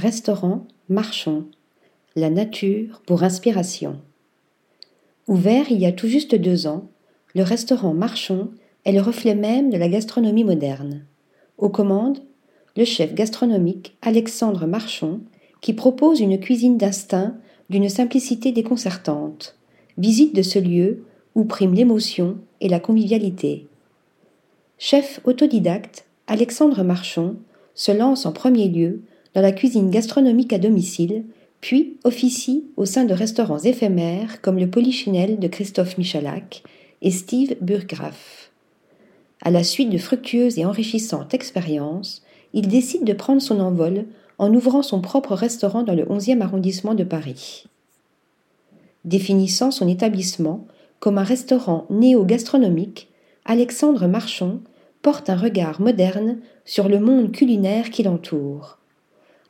[0.00, 1.44] restaurant Marchons.
[2.16, 4.00] La nature pour inspiration.
[5.28, 6.88] Ouvert il y a tout juste deux ans,
[7.34, 8.48] le restaurant Marchons
[8.86, 11.04] est le reflet même de la gastronomie moderne.
[11.58, 12.22] Aux commandes,
[12.76, 15.20] le chef gastronomique Alexandre Marchon,
[15.60, 17.36] qui propose une cuisine d'instinct
[17.68, 19.56] d'une simplicité déconcertante.
[19.98, 21.04] Visite de ce lieu
[21.34, 23.66] où prime l'émotion et la convivialité.
[24.78, 27.36] Chef autodidacte, Alexandre Marchon
[27.74, 29.02] se lance en premier lieu
[29.34, 31.24] dans la cuisine gastronomique à domicile,
[31.60, 36.62] puis officie au sein de restaurants éphémères comme le Polichinelle de Christophe Michalak
[37.02, 38.50] et Steve Burgraff.
[39.42, 42.22] À la suite de fructueuses et enrichissantes expériences,
[42.52, 44.06] il décide de prendre son envol
[44.38, 47.64] en ouvrant son propre restaurant dans le 11e arrondissement de Paris.
[49.04, 50.66] Définissant son établissement
[50.98, 53.08] comme un restaurant néo-gastronomique,
[53.44, 54.60] Alexandre Marchon
[55.02, 58.79] porte un regard moderne sur le monde culinaire qui l'entoure.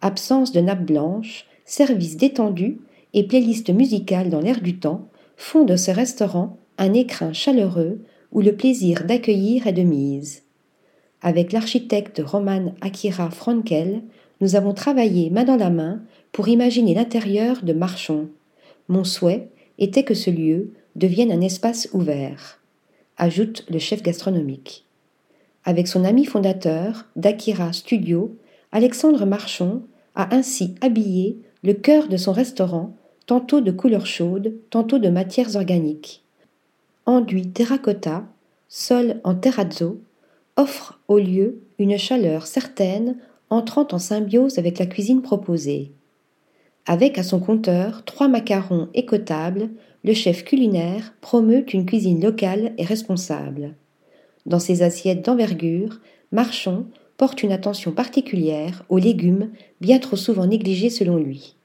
[0.00, 2.78] Absence de nappe blanche, service détendu
[3.14, 8.00] et playlist musicale dans l'air du temps font de ce restaurant un écrin chaleureux
[8.32, 10.42] où le plaisir d'accueillir est de mise.
[11.20, 14.02] Avec l'architecte Roman Akira Frankel,
[14.40, 18.28] nous avons travaillé main dans la main pour imaginer l'intérieur de Marchon.
[18.88, 22.60] Mon souhait était que ce lieu devienne un espace ouvert,
[23.16, 24.84] ajoute le chef gastronomique.
[25.64, 28.36] Avec son ami fondateur d'Akira Studio,
[28.72, 29.82] Alexandre Marchon
[30.14, 32.94] a ainsi habillé le cœur de son restaurant,
[33.26, 36.22] tantôt de couleurs chaudes, tantôt de matières organiques.
[37.06, 38.24] Enduit terracotta,
[38.68, 40.00] sol en terrazzo,
[40.56, 43.16] offre au lieu une chaleur certaine
[43.50, 45.92] entrant en symbiose avec la cuisine proposée.
[46.86, 49.70] Avec à son compteur trois macarons écotables,
[50.04, 53.74] le chef culinaire promeut une cuisine locale et responsable.
[54.46, 56.00] Dans ses assiettes d'envergure,
[56.32, 56.86] Marchon
[57.18, 59.50] porte une attention particulière aux légumes
[59.82, 61.56] bien trop souvent négligés selon lui.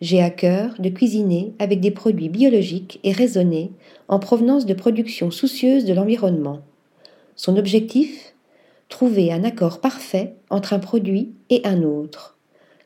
[0.00, 3.72] J'ai à cœur de cuisiner avec des produits biologiques et raisonnés
[4.08, 6.60] en provenance de productions soucieuses de l'environnement.
[7.34, 8.34] Son objectif?
[8.90, 12.36] Trouver un accord parfait entre un produit et un autre.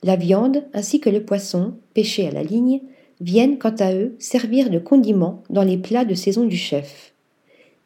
[0.05, 2.81] La viande ainsi que le poisson, pêché à la ligne,
[3.21, 7.13] viennent quant à eux servir de condiments dans les plats de saison du chef.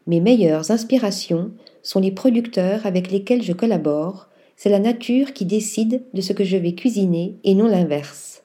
[0.07, 6.03] Mes meilleures inspirations sont les producteurs avec lesquels je collabore, c'est la nature qui décide
[6.15, 8.45] de ce que je vais cuisiner et non l'inverse.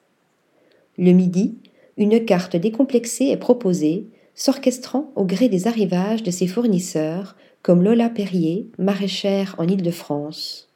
[0.96, 1.56] Le midi,
[1.96, 8.08] une carte décomplexée est proposée, s'orchestrant au gré des arrivages de ses fournisseurs, comme Lola
[8.08, 10.68] Perrier, maraîchère en Île-de-France.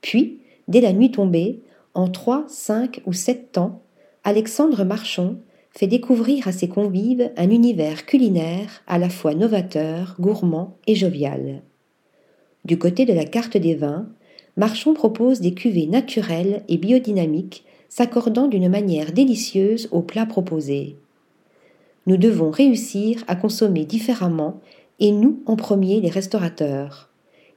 [0.00, 1.60] Puis, dès la nuit tombée,
[1.94, 3.82] en trois, cinq ou sept temps,
[4.24, 5.38] Alexandre Marchon
[5.70, 11.62] fait découvrir à ses convives un univers culinaire à la fois novateur, gourmand et jovial.
[12.68, 14.06] Du côté de la carte des vins,
[14.58, 20.96] Marchon propose des cuvées naturelles et biodynamiques s'accordant d'une manière délicieuse aux plats proposés.
[22.06, 24.60] Nous devons réussir à consommer différemment
[25.00, 27.08] et nous en premier les restaurateurs.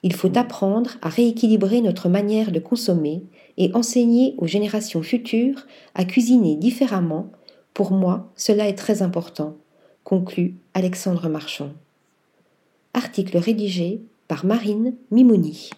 [0.01, 3.22] Il faut apprendre à rééquilibrer notre manière de consommer
[3.57, 7.29] et enseigner aux générations futures à cuisiner différemment.
[7.73, 9.57] Pour moi, cela est très important,
[10.05, 11.72] conclut Alexandre Marchand.
[12.93, 14.01] Article rédigé
[14.31, 15.72] par Marine Mimouni.